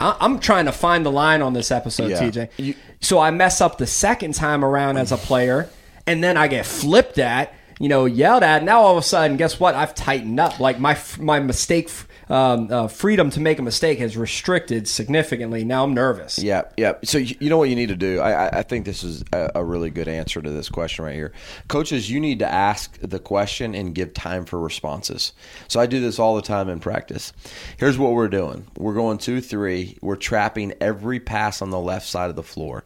I- 0.00 0.16
I'm 0.20 0.38
trying 0.38 0.64
to 0.64 0.72
find 0.72 1.04
the 1.04 1.10
line 1.12 1.42
on 1.42 1.52
this 1.52 1.70
episode, 1.70 2.10
Yeah. 2.10 2.20
TJ. 2.20 2.48
You- 2.56 2.74
so 3.00 3.18
I 3.18 3.30
mess 3.30 3.60
up 3.60 3.76
the 3.78 3.86
second 3.86 4.34
time 4.34 4.64
around 4.64 4.96
as 4.96 5.12
a 5.12 5.16
player, 5.18 5.68
and 6.06 6.24
then 6.24 6.36
I 6.36 6.48
get 6.48 6.64
flipped 6.64 7.18
at, 7.18 7.52
you 7.78 7.88
know, 7.90 8.06
yelled 8.06 8.42
at. 8.42 8.64
Now 8.64 8.80
all 8.80 8.92
of 8.92 8.98
a 8.98 9.02
sudden, 9.06 9.36
guess 9.36 9.60
what? 9.60 9.74
I've 9.74 9.94
tightened 9.94 10.40
up. 10.40 10.58
Like 10.58 10.80
my 10.80 10.96
my 11.18 11.38
mistake, 11.40 11.90
um, 12.28 12.70
uh, 12.72 12.88
freedom 12.88 13.30
to 13.30 13.40
make 13.40 13.58
a 13.58 13.62
mistake 13.62 13.98
has 14.00 14.16
restricted 14.16 14.88
significantly. 14.88 15.64
Now 15.64 15.84
I'm 15.84 15.94
nervous. 15.94 16.38
Yeah, 16.40 16.62
yeah. 16.76 16.94
So 17.04 17.18
you 17.18 17.36
you 17.38 17.48
know 17.50 17.56
what 17.58 17.68
you 17.68 17.76
need 17.76 17.88
to 17.90 17.96
do. 17.96 18.20
I, 18.20 18.58
I- 18.58 18.62
think 18.66 18.84
this 18.84 19.04
is 19.04 19.22
a, 19.32 19.52
a 19.56 19.64
really 19.64 19.90
good 19.90 20.08
answer 20.08 20.42
to 20.42 20.50
this 20.50 20.68
question 20.68 21.04
right 21.04 21.14
here, 21.14 21.32
coaches. 21.68 22.10
You 22.10 22.18
need 22.18 22.40
to 22.40 22.52
ask 22.52 22.98
the 23.00 23.20
question 23.20 23.76
and 23.76 23.94
give 23.94 24.12
time 24.12 24.44
for 24.44 24.58
responses. 24.58 25.32
So 25.68 25.78
I 25.78 25.86
do 25.86 26.00
this 26.00 26.18
all 26.18 26.34
the 26.34 26.42
time 26.42 26.68
in 26.68 26.80
practice. 26.80 27.32
Here's 27.78 27.96
what 27.96 28.12
we're 28.12 28.26
doing. 28.26 28.66
We're 28.76 28.94
going 28.94 29.18
two, 29.18 29.40
three. 29.40 29.98
We're 30.02 30.16
trapping 30.16 30.74
every 30.80 31.20
pass 31.20 31.62
on 31.62 31.70
the 31.70 31.78
left 31.78 32.06
side 32.08 32.28
of 32.28 32.34
the 32.34 32.42
floor. 32.42 32.84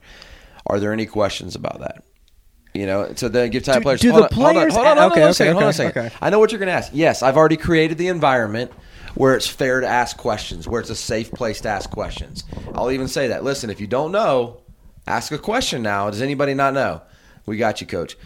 Are 0.66 0.78
there 0.78 0.92
any 0.92 1.06
questions 1.06 1.54
about 1.54 1.80
that? 1.80 2.04
You 2.74 2.84
know, 2.86 3.12
so 3.16 3.28
then 3.28 3.48
give 3.50 3.64
time 3.64 3.76
Do- 3.78 3.82
players. 3.84 4.00
do 4.02 4.10
hold 4.12 4.24
the 4.24 4.28
on, 4.28 4.32
hold 4.34 4.46
on, 4.48 4.52
players- 4.54 4.74
hold 4.74 4.86
on, 4.86 4.96
hold 4.98 5.12
on, 5.12 5.12
okay, 5.12 5.20
hold 5.20 5.24
on 5.24 5.28
okay, 5.30 5.32
second, 5.32 5.52
hold 5.54 5.62
on 5.64 5.70
a 5.70 5.72
second. 5.72 6.06
okay. 6.06 6.14
I 6.20 6.28
know 6.30 6.38
what 6.38 6.52
you're 6.52 6.58
going 6.58 6.66
to 6.68 6.72
ask. 6.74 6.90
Yes, 6.94 7.22
I've 7.22 7.36
already 7.38 7.56
created 7.56 7.96
the 7.98 8.08
environment 8.08 8.70
where 9.14 9.34
it's 9.34 9.46
fair 9.46 9.80
to 9.80 9.86
ask 9.86 10.16
questions, 10.16 10.66
where 10.68 10.80
it's 10.80 10.90
a 10.90 10.94
safe 10.96 11.30
place 11.32 11.60
to 11.62 11.68
ask 11.68 11.90
questions. 11.90 12.44
I'll 12.74 12.90
even 12.90 13.08
say 13.08 13.28
that. 13.28 13.44
Listen, 13.44 13.70
if 13.70 13.80
you 13.80 13.86
don't 13.86 14.12
know, 14.12 14.60
ask 15.06 15.32
a 15.32 15.38
question 15.38 15.82
now. 15.82 16.10
Does 16.10 16.22
anybody 16.22 16.54
not 16.54 16.74
know? 16.74 17.02
We 17.46 17.56
got 17.56 17.80
you, 17.80 17.86
coach. 17.86 18.16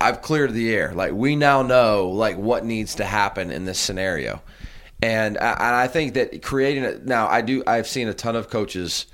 I've 0.00 0.22
cleared 0.22 0.52
the 0.52 0.74
air. 0.74 0.92
Like 0.94 1.12
we 1.12 1.36
now 1.36 1.62
know 1.62 2.08
like 2.08 2.36
what 2.36 2.64
needs 2.64 2.96
to 2.96 3.04
happen 3.04 3.50
in 3.50 3.64
this 3.64 3.78
scenario. 3.78 4.42
And 5.02 5.38
I, 5.38 5.52
and 5.52 5.76
I 5.76 5.86
think 5.86 6.14
that 6.14 6.42
creating 6.42 6.84
it 6.84 7.06
now, 7.06 7.26
I 7.28 7.40
do. 7.40 7.62
I've 7.66 7.86
seen 7.86 8.08
a 8.08 8.14
ton 8.14 8.36
of 8.36 8.50
coaches. 8.50 9.06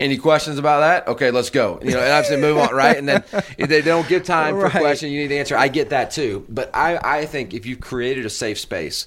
Any 0.00 0.16
questions 0.18 0.58
about 0.58 0.80
that? 0.80 1.08
Okay, 1.12 1.30
let's 1.30 1.50
go. 1.50 1.78
You 1.82 1.92
know, 1.92 2.00
and 2.00 2.12
I've 2.12 2.26
said 2.26 2.40
move 2.40 2.58
on, 2.58 2.74
right? 2.74 2.96
And 2.96 3.08
then 3.08 3.24
if 3.58 3.68
they 3.68 3.80
don't 3.80 4.06
give 4.08 4.24
time 4.24 4.54
for 4.54 4.62
Right. 4.64 4.72
question, 4.72 5.10
you 5.10 5.22
need 5.22 5.28
to 5.28 5.36
answer. 5.38 5.56
I 5.56 5.68
get 5.68 5.90
that 5.90 6.10
too, 6.10 6.44
but 6.48 6.70
I, 6.74 6.98
I 7.20 7.26
think 7.26 7.54
if 7.54 7.64
you've 7.64 7.80
created 7.80 8.26
a 8.26 8.30
safe 8.30 8.58
space 8.58 9.06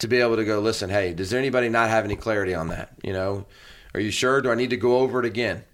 to 0.00 0.08
be 0.08 0.18
able 0.18 0.36
to 0.36 0.44
go, 0.44 0.60
listen, 0.60 0.90
hey, 0.90 1.14
does 1.14 1.32
anybody 1.32 1.68
not 1.68 1.88
have 1.88 2.04
any 2.04 2.16
clarity 2.16 2.54
on 2.54 2.68
that? 2.68 2.90
You 3.02 3.12
know, 3.12 3.46
are 3.94 4.00
you 4.00 4.10
sure? 4.10 4.40
Do 4.40 4.50
I 4.50 4.54
need 4.54 4.70
to 4.70 4.76
go 4.76 4.98
over 4.98 5.20
it 5.20 5.26
again? 5.26 5.64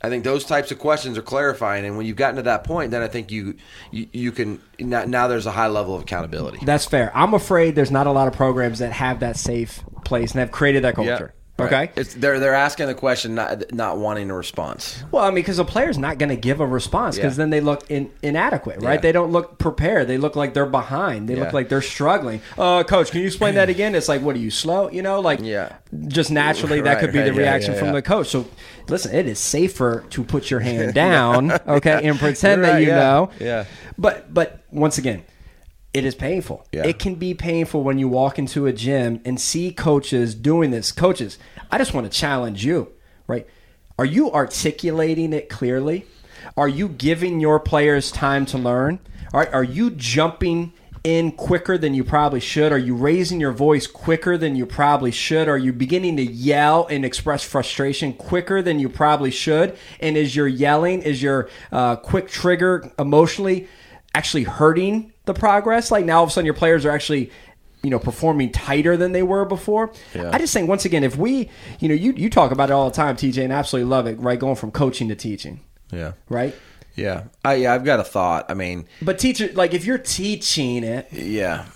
I 0.00 0.08
think 0.08 0.22
those 0.22 0.44
types 0.44 0.70
of 0.70 0.78
questions 0.78 1.18
are 1.18 1.22
clarifying, 1.22 1.84
and 1.84 1.96
when 1.96 2.06
you've 2.06 2.16
gotten 2.16 2.36
to 2.36 2.42
that 2.42 2.62
point, 2.62 2.92
then 2.92 3.02
I 3.02 3.08
think 3.08 3.32
you 3.32 3.56
you, 3.90 4.06
you 4.12 4.32
can 4.32 4.60
now, 4.78 5.04
now 5.04 5.26
there's 5.26 5.46
a 5.46 5.50
high 5.50 5.66
level 5.66 5.96
of 5.96 6.02
accountability. 6.02 6.64
That's 6.64 6.84
fair. 6.84 7.10
I'm 7.16 7.34
afraid 7.34 7.74
there's 7.74 7.90
not 7.90 8.06
a 8.06 8.12
lot 8.12 8.28
of 8.28 8.34
programs 8.34 8.78
that 8.78 8.92
have 8.92 9.20
that 9.20 9.36
safe 9.36 9.82
place 10.04 10.32
and 10.32 10.40
have 10.40 10.52
created 10.52 10.84
that 10.84 10.94
culture. 10.94 11.34
Okay. 11.60 11.90
It's, 11.96 12.14
they're 12.14 12.38
they're 12.38 12.54
asking 12.54 12.86
the 12.86 12.94
question, 12.94 13.34
not 13.34 13.72
not 13.72 13.98
wanting 13.98 14.30
a 14.30 14.34
response. 14.34 15.02
Well, 15.10 15.24
I 15.24 15.28
mean, 15.28 15.36
because 15.36 15.58
a 15.58 15.64
player's 15.64 15.98
not 15.98 16.18
going 16.18 16.28
to 16.28 16.36
give 16.36 16.60
a 16.60 16.66
response 16.66 17.16
because 17.16 17.34
Yeah. 17.34 17.42
then 17.42 17.50
they 17.50 17.60
look 17.60 17.90
in, 17.90 18.10
inadequate, 18.22 18.80
right? 18.80 18.94
Yeah. 18.94 19.00
They 19.00 19.10
don't 19.12 19.32
look 19.32 19.58
prepared. 19.58 20.06
They 20.06 20.18
look 20.18 20.36
like 20.36 20.54
they're 20.54 20.66
behind. 20.66 21.28
They 21.28 21.34
Yeah. 21.34 21.40
look 21.44 21.52
like 21.52 21.68
they're 21.68 21.82
struggling. 21.82 22.40
Uh, 22.56 22.84
coach, 22.84 23.10
can 23.10 23.20
you 23.22 23.26
explain 23.26 23.56
that 23.56 23.68
again? 23.68 23.94
It's 23.96 24.08
like, 24.08 24.22
what 24.22 24.36
are 24.36 24.40
you 24.40 24.50
slow? 24.52 24.88
You 24.88 25.02
know, 25.02 25.20
like 25.20 25.40
Yeah. 25.42 25.72
just 26.06 26.30
naturally 26.30 26.80
that 26.80 26.94
Right, 26.94 27.00
could 27.00 27.12
be 27.12 27.18
the 27.20 27.32
right, 27.32 27.34
yeah, 27.40 27.42
reaction 27.42 27.74
from 27.74 27.92
the 27.92 28.02
coach. 28.02 28.28
So, 28.28 28.46
listen, 28.88 29.14
it 29.14 29.26
is 29.26 29.38
safer 29.40 30.04
to 30.10 30.22
put 30.22 30.50
your 30.50 30.60
hand 30.60 30.94
down, 31.06 31.52
okay, 31.66 32.00
and 32.06 32.18
pretend 32.18 32.62
that 32.64 32.80
you 32.82 32.88
know. 32.88 33.30
Yeah. 33.40 33.64
But 33.98 34.32
but 34.32 34.60
once 34.70 34.98
again, 34.98 35.22
it 35.98 36.04
is 36.04 36.14
painful. 36.14 36.64
Yeah. 36.72 36.86
It 36.86 36.98
can 36.98 37.16
be 37.16 37.34
painful 37.34 37.82
when 37.82 37.98
you 37.98 38.08
walk 38.08 38.38
into 38.38 38.66
a 38.66 38.72
gym 38.72 39.20
and 39.24 39.40
see 39.40 39.72
coaches 39.72 40.34
doing 40.34 40.70
this. 40.70 40.92
Coaches, 40.92 41.38
I 41.70 41.78
just 41.78 41.92
want 41.92 42.10
to 42.10 42.16
challenge 42.16 42.64
you, 42.64 42.92
right? 43.26 43.46
Are 43.98 44.04
you 44.04 44.32
articulating 44.32 45.32
it 45.32 45.48
clearly? 45.48 46.06
Are 46.56 46.68
you 46.68 46.88
giving 46.88 47.40
your 47.40 47.58
players 47.58 48.12
time 48.12 48.46
to 48.46 48.58
learn? 48.58 49.00
Are, 49.32 49.48
are 49.52 49.64
you 49.64 49.90
jumping 49.90 50.72
in 51.02 51.32
quicker 51.32 51.76
than 51.76 51.94
you 51.94 52.04
probably 52.04 52.40
should? 52.40 52.70
Are 52.70 52.78
you 52.78 52.94
raising 52.94 53.40
your 53.40 53.52
voice 53.52 53.88
quicker 53.88 54.38
than 54.38 54.54
you 54.54 54.66
probably 54.66 55.10
should? 55.10 55.48
Are 55.48 55.58
you 55.58 55.72
beginning 55.72 56.16
to 56.16 56.22
yell 56.22 56.86
and 56.86 57.04
express 57.04 57.42
frustration 57.42 58.12
quicker 58.12 58.62
than 58.62 58.78
you 58.78 58.88
probably 58.88 59.32
should? 59.32 59.76
And 59.98 60.16
is 60.16 60.36
your 60.36 60.46
yelling, 60.46 61.02
is 61.02 61.20
your 61.20 61.50
uh, 61.72 61.96
quick 61.96 62.28
trigger 62.28 62.92
emotionally 62.98 63.66
actually 64.14 64.44
hurting 64.44 65.12
the 65.28 65.34
progress? 65.34 65.92
Like 65.92 66.04
now 66.04 66.18
all 66.18 66.24
of 66.24 66.30
a 66.30 66.32
sudden 66.32 66.46
your 66.46 66.54
players 66.54 66.84
are 66.84 66.90
actually 66.90 67.30
you 67.84 67.90
know 67.90 68.00
performing 68.00 68.50
tighter 68.50 68.96
than 68.96 69.12
they 69.12 69.22
were 69.22 69.44
before. 69.44 69.92
Yeah. 70.12 70.30
I 70.32 70.38
just 70.38 70.52
think 70.52 70.68
once 70.68 70.84
again 70.84 71.04
if 71.04 71.16
we 71.16 71.48
you 71.78 71.88
know 71.88 71.94
you 71.94 72.12
you 72.16 72.28
talk 72.28 72.50
about 72.50 72.70
it 72.70 72.72
all 72.72 72.90
the 72.90 72.96
time 72.96 73.14
TJ 73.16 73.44
and 73.44 73.52
I 73.52 73.56
absolutely 73.56 73.88
love 73.88 74.08
it 74.08 74.18
right 74.18 74.36
going 74.38 74.56
from 74.56 74.72
coaching 74.72 75.08
to 75.10 75.14
teaching 75.14 75.60
Yeah. 75.92 76.14
right 76.28 76.54
Yeah. 76.96 77.24
I 77.44 77.54
yeah, 77.54 77.72
I've 77.72 77.84
got 77.84 78.00
a 78.00 78.04
thought. 78.04 78.46
I 78.50 78.54
mean, 78.54 78.88
but 79.00 79.20
teacher 79.20 79.48
like 79.54 79.74
if 79.74 79.84
you're 79.84 79.96
teaching 79.98 80.82
it 80.82 81.06
yeah. 81.12 81.66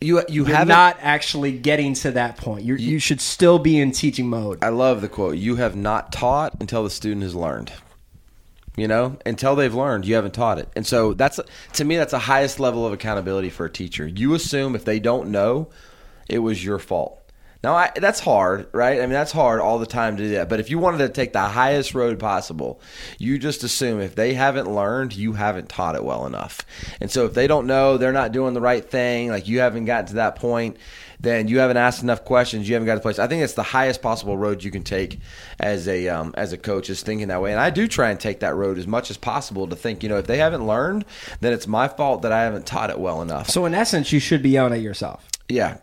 You 0.00 0.20
you 0.28 0.46
you're 0.46 0.56
have 0.56 0.66
not 0.68 0.96
actually 1.00 1.52
getting 1.52 1.92
to 1.94 2.10
that 2.12 2.36
point 2.38 2.64
you 2.64 2.74
you 2.76 2.98
should 2.98 3.20
still 3.20 3.58
be 3.58 3.78
in 3.78 3.92
teaching 3.92 4.28
mode 4.28 4.62
I 4.64 4.68
love 4.70 5.02
the 5.02 5.08
quote. 5.08 5.36
You 5.36 5.56
have 5.56 5.76
not 5.76 6.10
taught 6.12 6.56
until 6.60 6.84
the 6.84 6.90
student 6.90 7.22
has 7.22 7.34
learned. 7.34 7.70
You 8.76 8.88
know, 8.88 9.18
until 9.24 9.54
they've 9.54 9.74
learned, 9.74 10.04
you 10.04 10.16
haven't 10.16 10.34
taught 10.34 10.58
it. 10.58 10.68
And 10.74 10.84
so 10.84 11.14
that's 11.14 11.38
to 11.74 11.84
me 11.84 11.96
that's 11.96 12.10
the 12.10 12.18
highest 12.18 12.58
level 12.58 12.84
of 12.84 12.92
accountability 12.92 13.50
for 13.50 13.66
a 13.66 13.70
teacher. 13.70 14.06
You 14.06 14.34
assume 14.34 14.74
if 14.74 14.84
they 14.84 14.98
don't 14.98 15.28
know, 15.30 15.68
it 16.28 16.40
was 16.40 16.64
your 16.64 16.80
fault. 16.80 17.20
Now 17.62 17.76
I, 17.76 17.92
that's 17.96 18.20
hard, 18.20 18.66
right? 18.72 18.98
I 18.98 19.02
mean 19.02 19.12
that's 19.12 19.32
hard 19.32 19.60
all 19.60 19.78
the 19.78 19.86
time 19.86 20.16
to 20.16 20.22
do 20.22 20.30
that. 20.30 20.48
But 20.48 20.60
if 20.60 20.70
you 20.70 20.78
wanted 20.78 20.98
to 20.98 21.08
take 21.08 21.32
the 21.32 21.40
highest 21.40 21.94
road 21.94 22.18
possible, 22.18 22.80
you 23.18 23.38
just 23.38 23.62
assume 23.62 24.00
if 24.00 24.16
they 24.16 24.34
haven't 24.34 24.70
learned, 24.70 25.16
you 25.16 25.32
haven't 25.32 25.68
taught 25.68 25.94
it 25.94 26.04
well 26.04 26.26
enough. 26.26 26.60
And 27.00 27.10
so 27.10 27.24
if 27.24 27.32
they 27.32 27.46
don't 27.46 27.66
know, 27.66 27.96
they're 27.96 28.12
not 28.12 28.32
doing 28.32 28.54
the 28.54 28.60
right 28.60 28.84
thing, 28.84 29.30
like 29.30 29.48
you 29.48 29.60
haven't 29.60 29.86
gotten 29.86 30.08
to 30.08 30.14
that 30.16 30.36
point, 30.36 30.76
then 31.24 31.48
you 31.48 31.58
haven't 31.58 31.76
asked 31.78 32.02
enough 32.02 32.24
questions. 32.24 32.68
You 32.68 32.74
haven't 32.74 32.86
got 32.86 32.94
to 32.94 33.00
place. 33.00 33.18
I 33.18 33.26
think 33.26 33.42
it's 33.42 33.54
the 33.54 33.62
highest 33.62 34.02
possible 34.02 34.36
road 34.36 34.62
you 34.62 34.70
can 34.70 34.82
take 34.84 35.18
as 35.58 35.88
a 35.88 36.08
um, 36.08 36.32
as 36.36 36.52
a 36.52 36.58
coach 36.58 36.88
is 36.90 37.02
thinking 37.02 37.28
that 37.28 37.42
way. 37.42 37.50
And 37.50 37.60
I 37.60 37.70
do 37.70 37.88
try 37.88 38.10
and 38.10 38.20
take 38.20 38.40
that 38.40 38.54
road 38.54 38.78
as 38.78 38.86
much 38.86 39.10
as 39.10 39.16
possible 39.16 39.66
to 39.68 39.74
think, 39.76 40.02
you 40.02 40.08
know, 40.08 40.18
if 40.18 40.26
they 40.26 40.38
haven't 40.38 40.66
learned, 40.66 41.04
then 41.40 41.52
it's 41.52 41.66
my 41.66 41.88
fault 41.88 42.22
that 42.22 42.32
I 42.32 42.42
haven't 42.42 42.66
taught 42.66 42.90
it 42.90 42.98
well 43.00 43.20
enough. 43.22 43.48
so 43.50 43.64
in 43.66 43.74
essence 43.74 44.12
you 44.12 44.20
should 44.20 44.42
be 44.42 44.50
yelling 44.50 44.72
at 44.74 44.80
yourself 44.80 45.26
Yeah. 45.48 45.78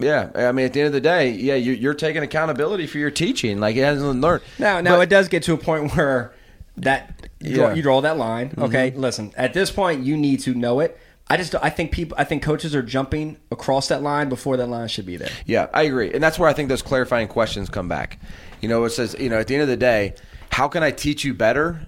Yeah, 0.00 0.30
I 0.36 0.52
mean, 0.52 0.66
at 0.66 0.72
the 0.74 0.80
end 0.82 0.86
of 0.86 0.92
the 0.92 1.00
day, 1.00 1.30
yeah, 1.32 1.56
you, 1.56 1.72
you're 1.72 1.92
taking 1.92 2.22
accountability 2.22 2.86
for 2.86 2.98
your 2.98 3.10
teaching. 3.10 3.58
Like 3.58 3.74
it 3.74 3.82
hasn't 3.82 4.20
learned. 4.20 4.42
Now, 4.56 4.80
now 4.80 4.94
But- 4.96 5.02
it 5.02 5.08
does 5.10 5.26
get 5.26 5.42
to 5.44 5.54
a 5.54 5.56
point 5.56 5.92
where 5.96 6.32
that 6.76 7.28
Yeah. 7.40 7.74
you 7.74 7.82
draw 7.82 8.00
that 8.02 8.16
line. 8.16 8.54
Okay, 8.56 8.92
listen. 8.92 9.32
At 9.36 9.54
this 9.54 9.72
point, 9.72 10.04
you 10.04 10.16
need 10.16 10.38
to 10.42 10.54
know 10.54 10.78
it. 10.78 10.96
I 11.30 11.36
just 11.36 11.54
I 11.56 11.70
think 11.70 11.92
people 11.92 12.16
I 12.18 12.24
think 12.24 12.42
coaches 12.42 12.74
are 12.74 12.82
jumping 12.82 13.36
across 13.50 13.88
that 13.88 14.02
line 14.02 14.28
before 14.28 14.56
that 14.56 14.68
line 14.68 14.88
should 14.88 15.06
be 15.06 15.16
there. 15.16 15.30
Yeah, 15.46 15.68
I 15.74 15.82
agree, 15.82 16.12
and 16.12 16.22
that's 16.22 16.38
where 16.38 16.48
I 16.48 16.52
think 16.52 16.68
those 16.68 16.82
clarifying 16.82 17.28
questions 17.28 17.68
come 17.68 17.88
back. 17.88 18.18
You 18.60 18.68
know, 18.68 18.84
it 18.84 18.90
says, 18.90 19.14
you 19.18 19.28
know, 19.28 19.38
at 19.38 19.46
the 19.46 19.54
end 19.54 19.62
of 19.62 19.68
the 19.68 19.76
day, 19.76 20.14
how 20.50 20.68
can 20.68 20.82
I 20.82 20.90
teach 20.90 21.24
you 21.24 21.34
better 21.34 21.80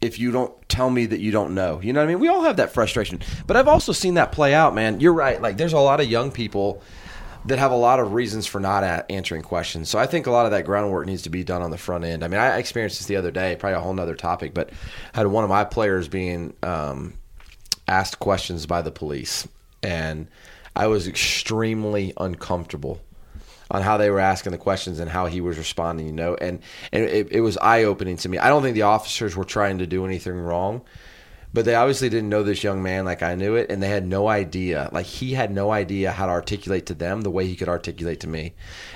if 0.00 0.18
you 0.18 0.30
don't 0.30 0.52
tell 0.68 0.88
me 0.88 1.06
that 1.06 1.20
you 1.20 1.30
don't 1.32 1.54
know? 1.54 1.80
You 1.82 1.92
know 1.92 2.00
what 2.00 2.04
I 2.08 2.12
mean? 2.12 2.20
We 2.20 2.28
all 2.28 2.42
have 2.42 2.56
that 2.56 2.72
frustration, 2.72 3.20
but 3.46 3.56
I've 3.56 3.68
also 3.68 3.92
seen 3.92 4.14
that 4.14 4.32
play 4.32 4.54
out, 4.54 4.74
man. 4.74 5.00
You're 5.00 5.12
right. 5.12 5.40
Like, 5.42 5.56
there's 5.56 5.72
a 5.72 5.78
lot 5.78 6.00
of 6.00 6.06
young 6.06 6.30
people 6.30 6.82
that 7.46 7.58
have 7.58 7.72
a 7.72 7.76
lot 7.76 8.00
of 8.00 8.14
reasons 8.14 8.46
for 8.46 8.60
not 8.60 8.82
a- 8.84 9.04
answering 9.10 9.42
questions. 9.42 9.90
So 9.90 9.98
I 9.98 10.06
think 10.06 10.26
a 10.26 10.30
lot 10.30 10.46
of 10.46 10.52
that 10.52 10.64
groundwork 10.64 11.06
needs 11.06 11.22
to 11.22 11.30
be 11.30 11.44
done 11.44 11.60
on 11.60 11.70
the 11.70 11.76
front 11.76 12.04
end. 12.04 12.24
I 12.24 12.28
mean, 12.28 12.40
I 12.40 12.56
experienced 12.56 12.98
this 12.98 13.06
the 13.06 13.16
other 13.16 13.30
day, 13.30 13.56
probably 13.56 13.76
a 13.76 13.80
whole 13.80 13.92
nother 13.92 14.14
topic, 14.14 14.54
but 14.54 14.70
I 15.12 15.18
had 15.18 15.26
one 15.26 15.44
of 15.44 15.50
my 15.50 15.64
players 15.64 16.08
being 16.08 16.54
um, 16.62 17.14
asked 17.88 18.18
questions 18.18 18.66
by 18.66 18.82
the 18.82 18.90
police, 18.90 19.46
and 19.82 20.28
I 20.76 20.86
was 20.86 21.06
extremely 21.06 22.12
uncomfortable 22.16 23.00
on 23.70 23.82
how 23.82 23.96
they 23.96 24.10
were 24.10 24.20
asking 24.20 24.52
the 24.52 24.58
questions 24.58 25.00
and 25.00 25.10
how 25.10 25.26
he 25.26 25.40
was 25.40 25.58
responding. 25.58 26.06
You 26.06 26.12
know, 26.12 26.34
and 26.34 26.60
and 26.92 27.04
it, 27.04 27.28
it 27.30 27.40
was 27.40 27.56
eye 27.58 27.84
opening 27.84 28.16
to 28.18 28.28
me. 28.28 28.38
I 28.38 28.48
don't 28.48 28.62
think 28.62 28.74
the 28.74 28.82
officers 28.82 29.36
were 29.36 29.44
trying 29.44 29.78
to 29.78 29.86
do 29.86 30.04
anything 30.04 30.34
wrong. 30.34 30.82
But 31.54 31.64
they 31.66 31.76
obviously 31.76 32.08
didn't 32.08 32.30
know 32.30 32.42
this 32.42 32.64
young 32.64 32.82
man 32.82 33.04
like 33.04 33.22
I 33.22 33.36
knew 33.36 33.54
it, 33.54 33.70
and 33.70 33.80
they 33.80 33.88
had 33.88 34.04
no 34.04 34.26
idea. 34.26 34.90
Like 34.90 35.06
he 35.06 35.34
had 35.34 35.52
no 35.52 35.70
idea 35.70 36.10
how 36.10 36.26
to 36.26 36.32
articulate 36.32 36.86
to 36.86 36.94
them 36.94 37.20
the 37.20 37.30
way 37.30 37.46
he 37.46 37.54
could 37.54 37.68
articulate 37.68 38.18
to 38.20 38.26
me, 38.26 38.54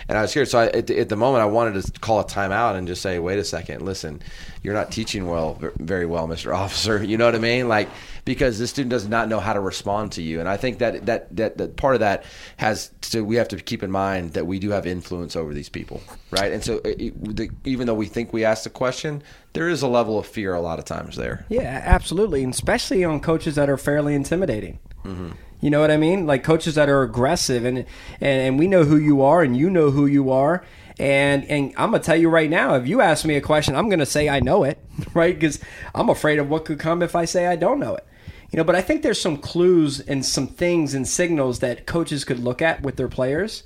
and 0.09 0.18
I 0.18 0.23
was 0.23 0.33
scared. 0.33 0.49
So 0.49 0.59
I, 0.59 0.66
at, 0.66 0.88
the, 0.88 0.99
at 0.99 1.09
the 1.09 1.14
moment, 1.14 1.42
I 1.42 1.47
wanted 1.47 1.80
to 1.80 2.00
call 2.00 2.18
a 2.18 2.25
timeout 2.25 2.75
and 2.75 2.88
just 2.88 3.00
say, 3.00 3.21
"Wait 3.21 3.38
a 3.38 3.45
second, 3.45 3.83
listen, 3.83 4.21
you're 4.64 4.75
not 4.75 4.90
teaching 4.90 5.28
well, 5.28 5.57
very 5.76 6.04
well, 6.04 6.26
Mister 6.26 6.52
Officer." 6.52 7.02
You 7.09 7.16
know 7.16 7.26
what 7.26 7.37
I 7.37 7.38
mean? 7.38 7.68
Like 7.68 7.88
because 8.28 8.58
this 8.58 8.70
student 8.70 8.90
does 8.90 9.08
not 9.08 9.28
know 9.28 9.40
how 9.40 9.52
to 9.54 9.61
respond 9.61 10.12
to 10.12 10.23
you, 10.23 10.38
and 10.40 10.49
I 10.49 10.56
think 10.56 10.78
that 10.78 11.06
that 11.06 11.35
that, 11.37 11.58
that 11.58 11.76
part 11.76 11.94
of 11.94 12.00
that 12.00 12.25
has 12.58 12.90
to 13.11 13.25
we 13.25 13.37
have 13.37 13.49
to 13.49 13.56
keep 13.56 13.82
in 13.82 13.90
mind 13.90 14.35
that 14.35 14.47
we 14.47 14.58
do 14.58 14.70
have 14.70 14.87
influence 14.87 15.35
over 15.35 15.54
these 15.54 15.68
people, 15.68 16.00
right? 16.30 16.52
And 16.52 16.62
so 16.62 16.76
it, 16.85 16.87
uh, 16.87 17.04
it- 17.04 17.37
the, 17.37 17.50
even 17.64 17.87
though 17.87 17.94
we 17.94 18.06
think 18.06 18.32
we 18.32 18.44
asked 18.44 18.64
the 18.64 18.70
question, 18.70 19.23
there 19.54 19.68
is 19.68 19.82
a 19.82 19.88
level 19.88 20.18
of 20.18 20.26
fear 20.26 20.54
a 20.54 20.61
lot 20.61 20.78
of 20.78 20.85
times 20.85 21.16
there. 21.16 21.44
Yeah, 21.49 21.82
absolutely, 21.85 22.44
and 22.44 22.52
especially 22.52 23.02
on 23.04 23.20
coaches 23.20 23.54
that 23.56 23.68
are 23.70 23.78
fairly 23.78 24.14
intimidating. 24.14 24.78
Mm-hmm. 25.04 25.30
You 25.61 25.70
know 25.70 25.80
what 25.80 25.90
I 25.90 25.97
mean? 25.97 26.26
Like 26.26 26.44
coaches 26.44 26.76
that 26.76 26.88
are 26.88 27.02
aggressive, 27.02 27.64
and, 27.64 27.78
and 27.78 27.87
and 28.20 28.58
we 28.58 28.68
know 28.68 28.85
who 28.85 28.97
you 28.97 29.23
are, 29.23 29.42
and 29.42 29.56
you 29.56 29.70
know 29.70 29.90
who 29.90 30.06
you 30.06 30.30
are. 30.30 30.64
And 31.00 31.44
and 31.44 31.73
I'm 31.76 31.90
gonna 31.92 32.02
tell 32.02 32.16
you 32.16 32.28
right 32.28 32.50
now, 32.50 32.75
if 32.75 32.87
you 32.87 33.00
ask 33.00 33.25
me 33.25 33.37
a 33.37 33.40
question, 33.40 33.75
I'm 33.76 33.88
gonna 33.88 34.06
say 34.06 34.28
I 34.28 34.40
know 34.40 34.64
it, 34.64 34.78
right? 35.14 35.35
Because 35.35 35.58
I'm 35.94 36.08
afraid 36.11 36.38
of 36.38 36.49
what 36.50 36.64
could 36.64 36.78
come 36.78 37.02
if 37.02 37.14
I 37.16 37.25
say 37.25 37.47
I 37.47 37.56
don't 37.56 37.78
know 37.80 37.94
it. 37.97 38.04
You 38.50 38.57
know, 38.57 38.64
but 38.64 38.76
I 38.76 38.81
think 38.81 39.02
there's 39.02 39.21
some 39.21 39.37
clues 39.37 40.00
and 40.00 40.25
some 40.25 40.47
things 40.47 40.95
and 40.95 41.07
signals 41.07 41.59
that 41.59 41.87
coaches 41.87 42.25
could 42.25 42.38
look 42.38 42.62
at 42.62 42.83
with 42.83 42.97
their 42.97 43.09
players 43.09 43.62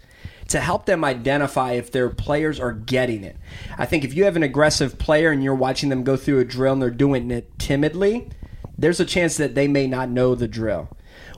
to 0.48 0.60
help 0.60 0.86
them 0.86 1.04
identify 1.04 1.72
if 1.72 1.92
their 1.92 2.10
players 2.10 2.58
are 2.58 2.72
getting 2.72 3.22
it. 3.22 3.36
I 3.78 3.86
think 3.86 4.04
if 4.04 4.14
you 4.14 4.24
have 4.24 4.36
an 4.36 4.42
aggressive 4.42 4.98
player 4.98 5.30
and 5.30 5.42
you're 5.42 5.54
watching 5.54 5.88
them 5.88 6.02
go 6.02 6.16
through 6.16 6.40
a 6.40 6.44
drill 6.44 6.72
and 6.72 6.82
they're 6.82 6.90
doing 6.90 7.30
it 7.30 7.58
timidly, 7.58 8.28
there's 8.76 8.98
a 8.98 9.04
chance 9.04 9.36
that 9.36 9.54
they 9.54 9.68
may 9.68 9.86
not 9.86 10.10
know 10.10 10.34
the 10.34 10.48
drill. 10.48 10.88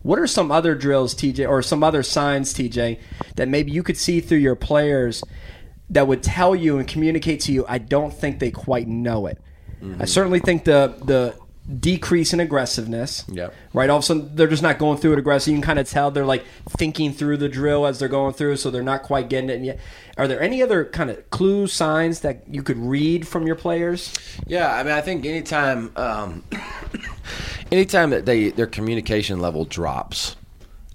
What 0.03 0.19
are 0.19 0.27
some 0.27 0.51
other 0.51 0.75
drills, 0.75 1.15
TJ, 1.15 1.49
or 1.49 1.63
some 1.63 1.83
other 1.83 2.03
signs, 2.03 2.55
TJ, 2.55 2.99
that 3.37 3.49
maybe 3.49 3.73
you 3.73 3.83
could 3.83 3.97
see 3.97 4.21
through 4.21 4.39
your 4.39 4.57
players 4.57 5.23
that 5.91 6.09
would 6.09 6.23
tell 6.23 6.57
you 6.57 6.79
and 6.79 6.89
communicate 6.89 7.41
to 7.41 7.53
you, 7.53 7.65
I 7.69 7.79
don't 7.79 8.13
think 8.13 8.39
they 8.39 8.51
quite 8.51 8.89
know 8.89 9.27
it? 9.27 9.39
I 9.81 9.85
mm-hmm. 9.85 10.05
certainly 10.05 10.41
think 10.41 10.65
the 10.65 10.95
the 11.05 11.37
decrease 11.81 12.33
in 12.33 12.41
aggressiveness. 12.41 13.25
Yeah. 13.29 13.51
Right. 13.73 13.89
All 13.89 13.99
of 13.99 14.03
a 14.03 14.07
sudden, 14.07 14.37
they're 14.37 14.49
just 14.49 14.63
not 14.63 14.79
going 14.79 14.99
through 14.99 15.15
it 15.15 15.19
aggressive. 15.19 15.51
You 15.51 15.57
can 15.57 15.63
kind 15.63 15.79
of 15.79 15.89
tell 15.89 16.11
they're 16.11 16.27
like 16.27 16.45
thinking 16.69 17.13
through 17.13 17.39
the 17.39 17.49
drill 17.49 17.87
as 17.87 17.99
they're 17.99 18.09
going 18.09 18.35
through, 18.35 18.57
so 18.57 18.71
they're 18.71 18.83
not 18.83 19.03
quite 19.03 19.29
getting 19.29 19.51
it 19.51 19.63
yet. 19.63 19.79
Are 20.19 20.29
there 20.29 20.41
any 20.41 20.63
other 20.63 20.85
kind 20.85 21.11
of 21.11 21.29
clues, 21.31 21.73
signs 21.73 22.21
that 22.21 22.45
you 22.49 22.63
could 22.63 22.79
read 22.79 23.27
from 23.27 23.47
your 23.47 23.57
players? 23.57 24.13
Yeah, 24.47 24.75
I 24.75 24.83
mean, 24.83 24.93
I 24.93 25.01
think 25.01 25.25
anytime, 25.25 25.91
um, 25.97 26.45
anytime 27.73 28.11
that 28.11 28.27
they 28.27 28.51
their 28.51 28.67
communication 28.67 29.41
level 29.41 29.65
drops, 29.65 30.37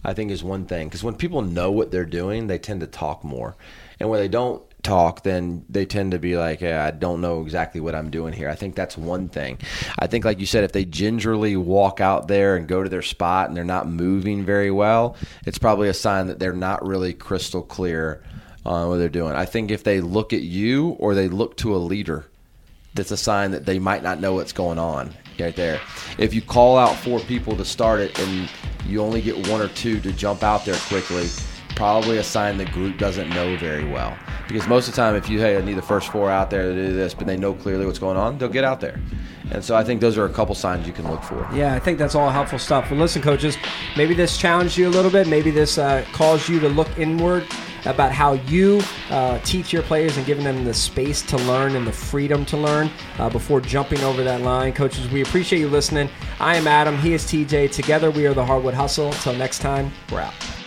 I 0.04 0.14
think 0.14 0.30
is 0.32 0.44
one 0.44 0.66
thing. 0.66 0.88
Because 0.88 1.04
when 1.04 1.16
people 1.16 1.42
know 1.42 1.72
what 1.72 1.92
they're 1.92 2.06
doing, 2.06 2.48
they 2.48 2.60
tend 2.60 2.82
to 2.82 2.88
talk 2.88 3.24
more, 3.24 3.56
and 4.00 4.10
when 4.10 4.20
they 4.20 4.28
don't 4.28 4.62
talk, 4.84 5.24
then 5.24 5.66
they 5.70 5.86
tend 5.86 6.12
to 6.12 6.20
be 6.20 6.38
like, 6.38 6.64
I 6.64 6.92
don't 6.92 7.22
know 7.22 7.42
exactly 7.42 7.82
what 7.82 7.96
I'm 7.96 8.10
doing 8.10 8.34
here. 8.34 8.50
I 8.50 8.56
think 8.56 8.76
that's 8.76 8.98
one 8.98 9.30
thing. 9.30 9.58
I 9.98 10.08
think, 10.08 10.26
like 10.26 10.40
you 10.40 10.46
said, 10.46 10.64
if 10.64 10.72
they 10.72 10.86
gingerly 10.86 11.56
walk 11.56 12.00
out 12.00 12.28
there 12.28 12.56
and 12.56 12.68
go 12.68 12.84
to 12.84 12.90
their 12.90 13.02
spot 13.02 13.48
and 13.48 13.58
they're 13.58 13.64
not 13.64 13.88
moving 13.88 14.46
very 14.46 14.72
well, 14.72 15.16
it's 15.46 15.58
probably 15.58 15.90
a 15.90 15.94
sign 15.94 16.28
that 16.28 16.40
they're 16.40 16.54
not 16.54 16.86
really 16.86 17.14
crystal 17.14 17.62
clear 17.62 18.24
on 18.66 18.90
what 18.90 18.98
they're 18.98 19.10
doing. 19.10 19.34
I 19.34 19.46
think 19.46 19.72
if 19.72 19.84
they 19.84 20.02
look 20.02 20.34
at 20.34 20.42
you 20.42 20.90
or 21.00 21.16
they 21.16 21.28
look 21.28 21.58
to 21.58 21.76
a 21.76 21.78
leader 21.78 22.26
that's 22.96 23.12
a 23.12 23.18
sign 23.18 23.52
that 23.52 23.66
they 23.66 23.80
might 23.80 24.04
not 24.04 24.20
know 24.20 24.34
what's 24.34 24.54
going 24.54 24.80
on 24.80 25.14
right 25.40 25.56
there. 25.56 25.80
If 26.18 26.34
you 26.34 26.42
call 26.42 26.78
out 26.78 26.96
four 26.98 27.20
people 27.20 27.56
to 27.56 27.64
start 27.64 28.00
it 28.00 28.18
and 28.20 28.50
you 28.86 29.02
only 29.02 29.22
get 29.22 29.48
one 29.48 29.62
or 29.62 29.70
two 29.70 30.00
to 30.02 30.12
jump 30.12 30.44
out 30.44 30.66
there 30.66 30.76
quickly, 30.88 31.28
probably 31.80 32.18
a 32.18 32.24
sign 32.24 32.58
the 32.58 32.66
group 32.66 32.98
doesn't 32.98 33.30
know 33.30 33.56
very 33.56 33.86
well. 33.86 34.14
Because 34.50 34.68
most 34.68 34.90
of 34.90 34.94
the 34.94 34.98
time, 34.98 35.16
if 35.16 35.30
you 35.30 35.40
hey, 35.40 35.58
I 35.58 35.62
need 35.62 35.76
the 35.76 35.82
first 35.82 36.10
four 36.10 36.30
out 36.30 36.50
there 36.50 36.64
to 36.64 36.76
do 36.76 36.94
this, 36.94 37.14
but 37.14 37.26
they 37.26 37.38
know 37.38 37.54
clearly 37.54 37.86
what's 37.86 38.00
going 38.00 38.18
on, 38.18 38.38
they'll 38.38 38.50
get 38.50 38.66
out 38.66 38.82
there. 38.82 39.00
And 39.52 39.64
so 39.64 39.78
I 39.78 39.84
think 39.86 40.02
those 40.02 40.18
are 40.18 40.26
a 40.26 40.30
couple 40.30 40.54
signs 40.56 40.86
you 40.86 40.92
can 40.92 41.10
look 41.10 41.24
for. 41.24 41.48
Yeah, 41.54 41.74
I 41.74 41.80
think 41.80 41.98
that's 41.98 42.16
all 42.16 42.30
helpful 42.32 42.60
stuff. 42.60 42.92
Well, 42.92 43.00
listen, 43.00 43.22
coaches, 43.22 43.56
maybe 43.96 44.14
this 44.14 44.38
challenged 44.38 44.78
you 44.78 44.90
a 44.90 44.92
little 44.92 45.10
bit. 45.10 45.30
Maybe 45.30 45.52
this 45.52 45.78
uh, 45.78 46.04
caused 46.12 46.50
you 46.50 46.60
to 46.60 46.68
look 46.68 46.90
inward 47.00 47.48
about 47.86 48.12
how 48.12 48.34
you 48.34 48.82
uh, 49.10 49.40
teach 49.46 49.72
your 49.72 49.84
players 49.84 50.18
and 50.18 50.26
giving 50.26 50.44
them 50.44 50.66
the 50.66 50.74
space 50.74 51.22
to 51.22 51.38
learn 51.38 51.78
and 51.78 51.88
the 51.88 51.94
freedom 51.94 52.46
to 52.48 52.58
learn 52.58 52.92
uh, 53.20 53.30
before 53.30 53.62
jumping 53.62 54.02
over 54.02 54.22
that 54.22 54.42
line. 54.42 54.74
Coaches, 54.74 55.10
we 55.12 55.22
appreciate 55.22 55.60
you 55.60 55.70
listening. 55.70 56.10
I 56.42 56.58
am 56.58 56.68
Adam. 56.68 56.98
He 56.98 57.14
is 57.14 57.24
TJ. 57.24 57.72
Together, 57.72 58.12
we 58.12 58.28
are 58.28 58.34
the 58.34 58.46
Hardwood 58.46 58.74
Hustle. 58.74 59.08
Until 59.08 59.34
next 59.36 59.60
time, 59.60 59.94
we're 60.12 60.20
out. 60.20 60.59